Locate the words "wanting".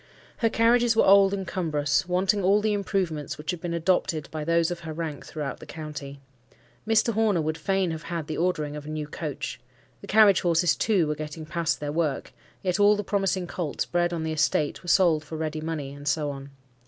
2.07-2.41